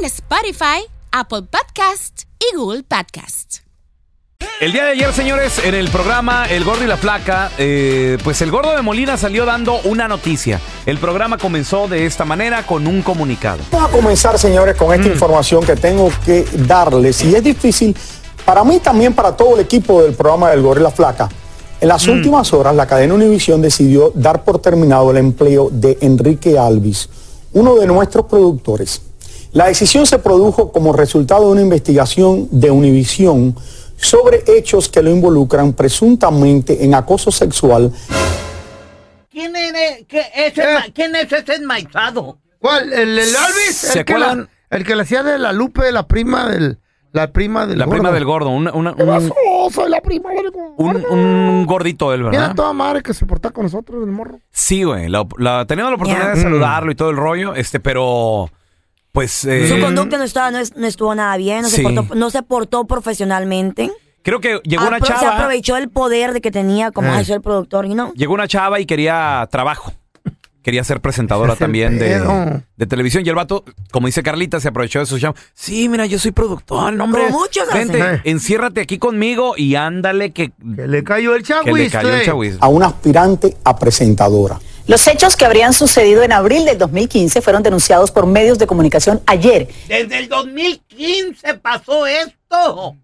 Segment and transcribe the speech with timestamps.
[0.00, 3.56] en Spotify, Apple Podcast y Google Podcast.
[4.58, 8.40] El día de ayer, señores, en el programa El Gordo y la Flaca, eh, pues
[8.40, 10.58] el Gordo de Molina salió dando una noticia.
[10.86, 13.58] El programa comenzó de esta manera con un comunicado.
[13.70, 17.22] Vamos a comenzar, señores, con esta información que tengo que darles.
[17.22, 17.94] Y es difícil
[18.46, 21.28] para mí también, para todo el equipo del programa del Gordo y la Flaca.
[21.78, 26.58] En las últimas horas, la cadena Univisión decidió dar por terminado el empleo de Enrique
[26.58, 27.08] Alvis,
[27.52, 29.02] uno de nuestros productores.
[29.52, 33.56] La decisión se produjo como resultado de una investigación de Univisión
[33.96, 37.92] sobre hechos que lo involucran presuntamente en acoso sexual
[39.30, 40.62] ¿Quién, es, qué, ese,
[40.94, 42.38] ¿Quién es ese enmaizado?
[42.58, 42.92] ¿Cuál?
[42.92, 43.76] ¿El, el Alvis?
[43.76, 44.48] ¿Se el, que la, acuerdan?
[44.70, 46.78] el que le hacía de la Lupe, la prima del...
[47.12, 47.96] La prima del La gordo.
[47.98, 49.34] prima del gordo, un, una- ¿Qué un, pasó?
[49.72, 50.60] Soy la prima del gordo.
[51.10, 52.54] un- un gordito él, Mira ¿verdad?
[52.54, 54.38] toda madre que se porta con nosotros, el morro.
[54.52, 55.08] Sí, güey.
[55.08, 58.48] La, la- teníamos la oportunidad de saludarlo y todo el rollo, este, pero
[59.12, 61.76] pues eh, Su conducta no, estaba, no, es- no estuvo nada bien, no, Sí.
[61.76, 63.90] se portó, no se portó profesionalmente.
[64.22, 67.12] creo que llegó una Apro- Se chava, aprovechó el poder de que tenía como Eh.
[67.16, 68.12] ay, soy el productor, y no.
[68.14, 69.92] llegó una chava y quería trabajo.
[70.62, 72.62] Quería ser presentadora Ese es el también de, pedo.
[72.76, 73.24] de televisión.
[73.24, 75.40] Y el vato, como dice Carlita, se aprovechó de su chamba.
[75.54, 77.22] Sí, mira, yo soy productor, no, hombre.
[77.28, 78.20] Como muchos Vente, hacen.
[78.24, 81.92] enciérrate aquí conmigo y ándale que, Que le cayó el que le chagüis.
[81.92, 82.56] cayó el chagüis.
[82.60, 84.58] a un aspirante a presentadora.
[84.86, 89.20] Los hechos que habrían sucedido en abril del 2015 fueron denunciados por medios de comunicación
[89.26, 89.68] ayer.
[89.86, 92.96] Desde el 2015 pasó esto.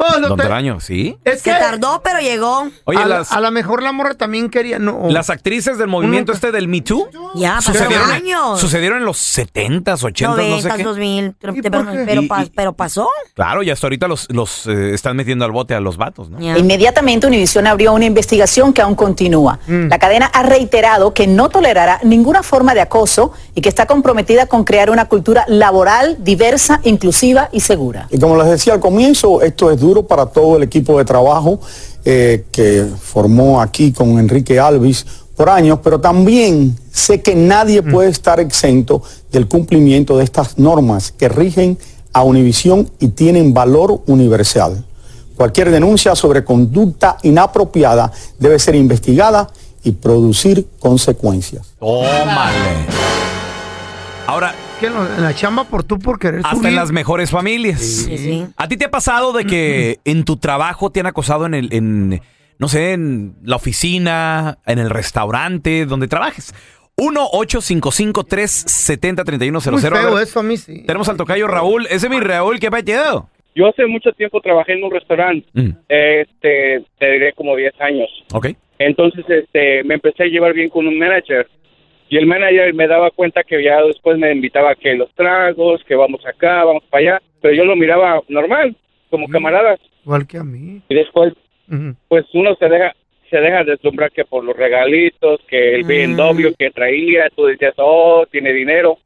[0.00, 1.18] Oh, Don te- Taraño, ¿sí?
[1.24, 2.68] Es Se que tardó, pero llegó.
[2.84, 4.78] Oye, a, las, a lo mejor la morra también quería...
[4.78, 8.60] No, las actrices del movimiento este del Me Too Ya, pasaron sucedieron, años.
[8.60, 10.82] sucedieron en los 70s, 80s, no sé 90, qué.
[10.84, 11.24] 2000,
[11.56, 12.04] ¿Y te- por qué?
[12.06, 13.08] pero, Y- pa- y- pero pasó.
[13.34, 16.38] Claro, y hasta ahorita los, los eh, están metiendo al bote a los vatos, ¿no?
[16.40, 19.58] Inmediatamente Univision abrió una investigación que aún continúa.
[19.66, 24.46] La cadena ha reiterado que no tolerará ninguna forma de acoso y que está comprometida
[24.46, 28.06] con crear una cultura laboral diversa, inclusiva y segura.
[28.10, 31.60] Y como les decía al comienzo, esto es duro para todo el equipo de trabajo
[32.04, 35.04] eh, que formó aquí con Enrique Alvis
[35.36, 41.12] por años, pero también sé que nadie puede estar exento del cumplimiento de estas normas
[41.12, 41.78] que rigen
[42.12, 44.84] a Univisión y tienen valor universal.
[45.36, 48.10] Cualquier denuncia sobre conducta inapropiada
[48.40, 49.48] debe ser investigada
[49.84, 51.74] y producir consecuencias.
[51.78, 52.86] Tómale.
[54.26, 56.68] Ahora, que en lo- en la chamba por tú por querer hasta subir.
[56.68, 57.80] en las mejores familias.
[57.80, 58.46] Sí, sí.
[58.56, 61.72] ¿A ti te ha pasado de que en tu trabajo te han acosado en el,
[61.72, 62.20] en,
[62.58, 66.54] no sé, en la oficina, en el restaurante, donde trabajes?
[66.96, 69.70] 1-855-370-3100.
[69.72, 70.82] Muy feo A ver, eso a mí sí.
[70.86, 71.86] Tenemos al tocayo Raúl.
[71.86, 73.28] Ese es mi Raúl, ¿qué pedo?
[73.54, 78.08] Yo hace mucho tiempo trabajé en un restaurante, Mm, este, te diré como 10 años.
[78.32, 78.48] ok.
[78.80, 81.48] Entonces, este, me empecé a llevar bien con un manager.
[82.08, 85.84] Y el manager me daba cuenta que ya después me invitaba a que los tragos,
[85.84, 87.22] que vamos acá, vamos para allá.
[87.40, 88.74] Pero yo lo miraba normal,
[89.10, 89.78] como camaradas.
[90.04, 90.80] Igual que a mí.
[90.88, 91.34] Y después,
[92.08, 92.94] pues uno se deja
[93.30, 98.24] se deja deslumbrar que por los regalitos, que el BMW que traía, tú decías, oh,
[98.30, 98.98] tiene dinero.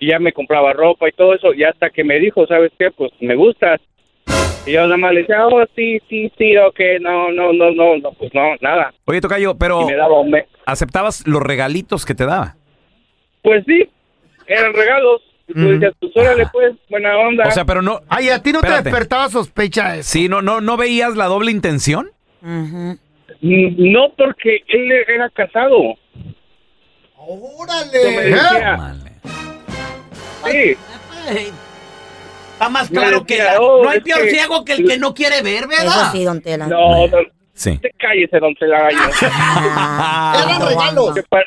[0.00, 1.54] Y ya me compraba ropa y todo eso.
[1.54, 2.90] Y hasta que me dijo, ¿sabes qué?
[2.90, 3.80] Pues me gustas.
[4.66, 7.96] Y yo nada más le decía, oh, sí, sí, sí, ok, no, no, no, no,
[7.98, 8.94] no, pues no, nada.
[9.04, 12.56] Oye, tocayo, pero Y me daba un me- ¿aceptabas los regalitos que te daba?
[13.42, 13.86] Pues sí,
[14.46, 15.20] eran regalos.
[15.46, 17.44] Y tú decías, pues órale, pues, buena onda.
[17.46, 18.00] O sea, pero no...
[18.08, 18.84] Ay, a ti no Espérate.
[18.84, 20.08] te despertaba sospecha eso.
[20.10, 22.10] Sí, no, no, ¿no veías la doble intención?
[22.40, 22.92] Mm,
[23.42, 25.76] no, porque él era casado.
[27.26, 28.30] Yo me ¿Eh?
[28.30, 29.10] decía, Vale.
[30.50, 30.76] sí.
[32.64, 35.14] Está más claro que la- oh, no hay peor que- ciego que el que no
[35.14, 36.12] quiere ver, Eso ¿verdad?
[36.12, 36.66] sí, don Tela.
[36.66, 37.18] No, no,
[37.54, 37.78] Sí.
[37.78, 38.98] te cállese, don Celayo.
[39.76, 41.14] Ah, regalos.
[41.28, 41.44] Para,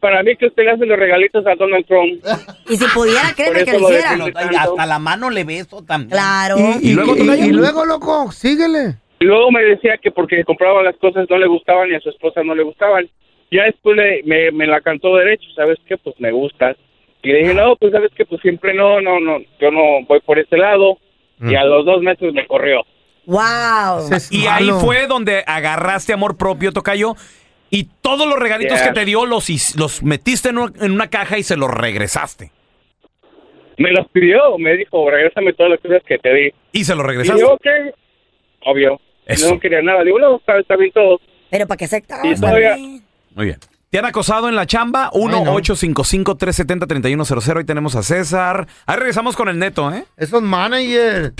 [0.00, 2.22] para mí que usted le hace los regalitos a Donald Trump.
[2.68, 4.62] Y si pudiera, créeme que eso lo hiciera.
[4.62, 6.10] hasta la mano le beso también.
[6.10, 6.56] Claro.
[6.80, 8.96] Y, ¿Y luego, y- luego, loco, síguele.
[9.20, 12.10] Y luego me decía que porque compraba las cosas no le gustaban y a su
[12.10, 13.08] esposa no le gustaban.
[13.52, 15.96] Ya después le- me, me la cantó derecho, ¿sabes qué?
[15.98, 16.76] Pues me gustas.
[17.22, 20.20] Y le dije, no, pues sabes que pues siempre no, no, no, yo no voy
[20.20, 20.98] por ese lado.
[21.40, 22.82] Y a los dos meses me corrió.
[23.26, 24.08] Wow.
[24.30, 27.14] Y ahí fue donde agarraste amor propio, Tocayo,
[27.70, 28.88] y todos los regalitos Yeah.
[28.88, 32.50] que te dio los, los metiste en, un- en una caja y se los regresaste.
[33.78, 36.50] Me los pidió, me dijo, regrésame todas las cosas que te di.
[36.72, 37.40] Y se los Y regresaste.
[37.40, 37.66] yo, ok,
[38.66, 39.00] obvio.
[39.26, 39.54] Eso.
[39.54, 40.02] No quería nada.
[40.04, 41.20] Digo, no, está, está bien todo.
[41.50, 42.24] Pero para qué aceptar.
[42.26, 42.76] Y todavía-
[43.34, 43.58] Muy bien.
[43.92, 45.10] ¿Te han acosado en la chamba?
[45.12, 47.58] 1-855-370-3100.
[47.58, 48.66] Ahí tenemos a César.
[48.86, 50.06] Ahí regresamos con el neto, ¿eh?
[50.16, 51.34] Esos managers.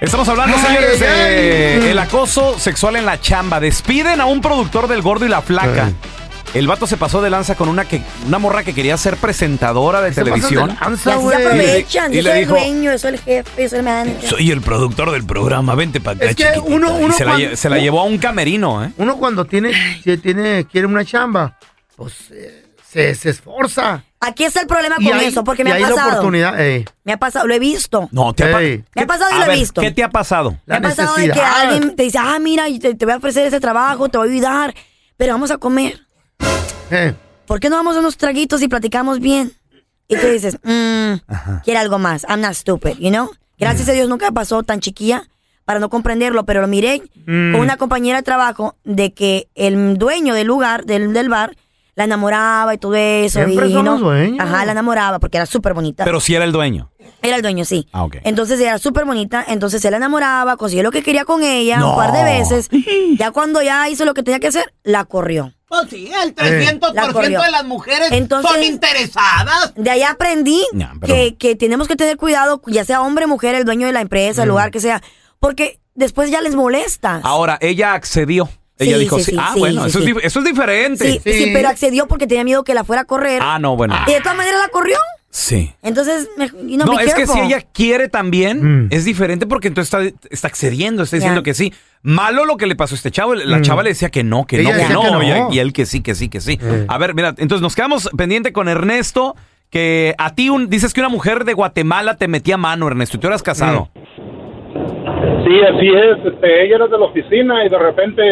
[0.00, 1.90] Estamos hablando, Ay, señores, ay, de ay.
[1.90, 3.60] el acoso sexual en la chamba.
[3.60, 5.84] Despiden a un productor del Gordo y la Flaca.
[5.86, 5.94] Ay.
[6.54, 10.00] El vato se pasó de lanza con una que una morra que quería ser presentadora
[10.02, 10.70] de Se televisión.
[10.70, 12.12] de Y lanza, así se aprovechan.
[12.12, 14.28] Y Yo le soy dijo- el dueño, yo soy el jefe, yo soy el manager.
[14.28, 17.30] Soy el productor del programa, vente para acá, Es que uno- Y uno se, la,
[17.36, 18.90] cuando- se la llevó a un camerino, ¿eh?
[18.98, 19.70] Uno cuando tiene,
[20.20, 21.56] tiene, quiere una chamba,
[22.02, 24.04] pues eh, se, se esforza.
[24.20, 26.10] Aquí está el problema con hay- eso, porque me ha hay la pasado.
[26.10, 26.84] oportunidad, ey.
[27.04, 28.08] Me ha pasado, lo he visto.
[28.12, 28.58] No, te ha.
[28.58, 29.80] Me ha pasado y lo he ver, visto.
[29.80, 30.52] ¿Qué te ha pasado?
[30.52, 31.60] Me La ha pasado de que necesidad.
[31.60, 34.32] alguien te dice, ah, mira, te, te voy a ofrecer ese trabajo, te voy a
[34.32, 34.74] ayudar,
[35.16, 36.00] pero vamos a comer.
[36.90, 37.14] Eh,
[37.46, 39.52] ¿Por qué no vamos a unos traguitos y platicamos bien?
[40.08, 41.14] Y tú dices, mmm,
[41.64, 42.24] quiere algo más.
[42.28, 43.30] I'm not stupid, you know?
[43.58, 45.24] Gracias a Dios nunca me pasó tan chiquilla
[45.64, 47.52] para no comprenderlo, pero lo miré Mm.
[47.52, 51.56] con una compañera de trabajo de que el dueño del lugar, del, del bar,
[51.94, 53.44] la enamoraba y todo eso.
[53.44, 53.92] Siempre y, son ¿no?
[53.92, 54.40] los dueños.
[54.40, 56.04] Ajá, la enamoraba porque era súper bonita.
[56.04, 56.90] Pero si era el dueño.
[57.20, 57.86] Era el dueño, sí.
[57.92, 58.16] Ah, ok.
[58.24, 61.90] Entonces era súper bonita, entonces se la enamoraba, consiguió lo que quería con ella No.
[61.90, 62.68] un par de veces.
[63.18, 65.52] Ya cuando ya hizo lo que tenía que hacer, la corrió.
[65.68, 66.44] Pues sí, el La
[66.80, 67.40] 300% corrió.
[67.42, 69.72] de las mujeres Entonces- son interesadas.
[69.76, 70.62] De ahí aprendí
[71.00, 74.00] pero- que, que tenemos que tener cuidado, ya sea hombre, mujer, el dueño de la
[74.00, 75.02] empresa, el lugar que sea,
[75.40, 77.20] porque después ya les molesta.
[77.22, 78.48] Ahora, ella accedió.
[78.82, 80.10] Ella Sí, dijo, sí, ah, sí, bueno, sí, eso, sí.
[80.18, 81.04] Es, eso es diferente.
[81.12, 81.50] sí, sí, Sí.
[81.52, 83.40] pero accedió porque tenía miedo que la fuera a correr.
[83.42, 83.94] Ah, no, bueno.
[84.06, 84.96] Y de todas maneras la corrió.
[85.30, 85.72] Sí.
[85.82, 88.88] Entonces, me- you know, No, es que si ella quiere también, Mm.
[88.90, 91.72] es diferente porque entonces está, está accediendo, está diciendo que sí.
[92.02, 93.34] Malo lo que le pasó a este chavo.
[93.34, 93.62] La Mm.
[93.62, 95.50] chava le decía que no, que Ella no, que no, que no.
[95.52, 96.58] Y, y él que sí, que sí, que sí.
[96.60, 96.84] Eh.
[96.88, 99.34] A ver, mira, entonces nos quedamos pendiente con Ernesto,
[99.70, 103.20] que a ti un- dices que una mujer de Guatemala te metía mano, Ernesto, y
[103.20, 103.88] tú eras casado.
[103.94, 106.32] Sí, así es.
[106.34, 108.22] Este, ella era de la oficina y de repente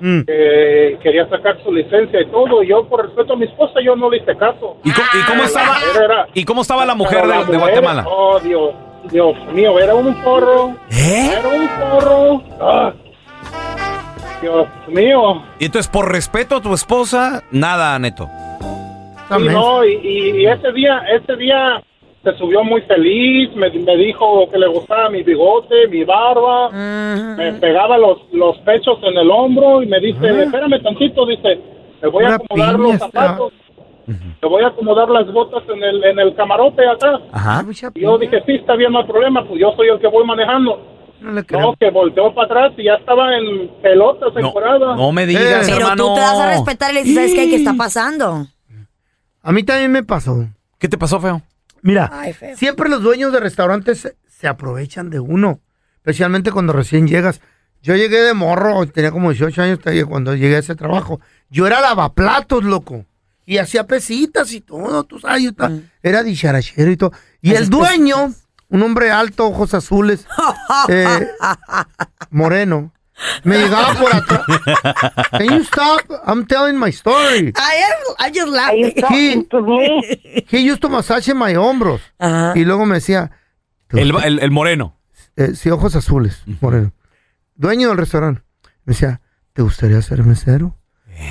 [0.00, 0.20] mm.
[0.26, 2.62] eh, quería sacar su licencia y todo.
[2.62, 4.76] Y yo, por respeto a mi esposa, yo no le hice caso.
[4.84, 5.74] ¿Y, co- y cómo estaba?
[5.74, 8.04] mujer era- ¿Y cómo estaba la mujer de, la Guatemala?
[8.08, 8.70] Oh, Dios,
[9.10, 10.74] Dios mío, era un porro.
[10.90, 11.30] ¿Eh?
[11.38, 12.42] Era un porro.
[12.60, 12.92] Ah.
[14.42, 15.42] Dios mío.
[15.58, 18.28] Y entonces, por respeto a tu esposa, nada, Neto.
[19.28, 21.80] Sí, no, y, y- y ese día, ese día
[22.22, 27.52] se subió muy feliz, me, me dijo que le gustaba mi bigote, mi barba, me
[27.54, 31.58] pegaba los, los pechos en el hombro y me dice, espérame tantito, dice,
[32.02, 33.52] me voy a Una acomodar los zapatos,
[34.40, 37.20] te voy a acomodar las botas en el, en el camarote acá.
[37.32, 37.64] Ajá.
[37.94, 40.24] Y yo dije, sí, está bien, no hay problema, pues yo soy el que voy
[40.26, 40.86] manejando.
[41.22, 41.74] No le No, creo.
[41.78, 44.94] que volteó para atrás y ya estaba en pelotas, No, encuerada.
[44.96, 46.06] no me digas, Pero hermano.
[46.08, 47.48] tú te vas a respetar y le dices, ¿sabes qué?
[47.50, 48.46] ¿Qué está pasando?
[49.42, 50.46] A mí también me pasó.
[50.78, 51.42] ¿Qué te pasó, feo?
[51.82, 55.60] Mira, Ay, siempre los dueños de restaurantes se, aprovechan de uno,
[55.96, 57.40] especialmente cuando recién llegas.
[57.82, 61.20] Yo llegué de morro, tenía como 18 años cuando llegué a ese trabajo.
[61.48, 63.06] Yo era lavaplatos, loco.
[63.46, 67.12] Y hacía pesitas y todo, tú sabes, yo ta- era dicharachero y todo.
[67.40, 68.32] Y el dueño,
[68.68, 70.26] un hombre alto, ojos azules,
[70.88, 71.28] eh,
[72.30, 72.92] moreno,
[73.44, 74.42] me llegaba por atrás.
[75.32, 76.00] Can you stop?
[76.26, 77.52] I'm telling my story.
[77.56, 78.94] I am, I just laughing.
[79.10, 82.00] He, he used to massage my hombros.
[82.54, 83.30] Y luego me decía,
[83.90, 84.96] El, el- el moreno.
[85.36, 86.92] eh, sí, ojos azules, moreno.
[87.54, 88.42] Dueño del restaurante.
[88.84, 89.20] Me decía,
[89.52, 90.76] ¿te gustaría ser mesero?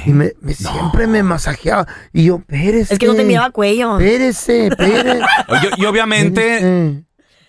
[0.06, 1.88] Y me, me- siempre me masajeaba.
[2.14, 2.94] Y yo, espérese.
[2.94, 3.98] Es que no te miraba cuello.
[3.98, 5.22] Espérese, espérese.
[5.78, 7.04] Y, y obviamente, espérese.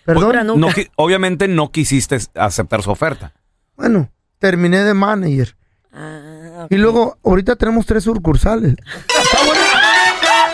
[0.07, 0.59] Perdón.
[0.61, 3.35] No, obviamente no quisiste aceptar su oferta.
[3.77, 5.55] Bueno, terminé de manager.
[5.93, 8.75] Ah, Y luego, ahorita tenemos tres sucursales.
[9.07, 9.61] Está bueno.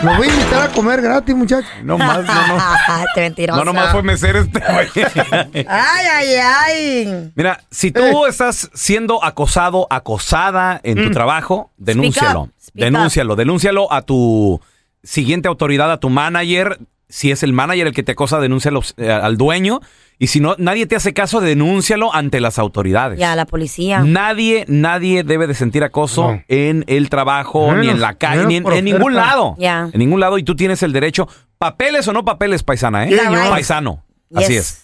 [0.03, 1.69] Lo voy a invitar a comer gratis, muchachos.
[1.83, 2.57] No más, no, no.
[3.15, 3.57] Te mentiroso.
[3.57, 5.65] No nomás fue mesero este güey.
[5.67, 7.31] Ay, ay, ay.
[7.35, 12.41] Mira, si tú estás siendo acosado, acosada en tu trabajo, denúncialo.
[12.41, 14.61] up, speak Denúncialo, denúncialo a tu
[15.03, 16.77] siguiente autoridad, a tu manager.
[17.09, 19.79] Si es el manager el que te acosa, denúncialo eh, al dueño.
[20.19, 23.17] Y si no, nadie te hace caso, denúncialo ante las autoridades.
[23.19, 24.01] Ya, la policía.
[24.01, 26.43] Nadie, nadie debe de sentir acoso No.
[26.47, 29.25] en el trabajo, ni en la calle, menos ni en, por en ningún oferta.
[29.25, 29.55] lado.
[29.59, 29.89] Ya.
[29.93, 30.37] En ningún lado.
[30.37, 33.09] Y tú tienes el derecho, papeles o no papeles, paisana, ¿eh?
[33.11, 33.49] Sí, señor.
[33.49, 34.03] Paisano.
[34.35, 34.59] Así Yes.
[34.59, 34.83] es.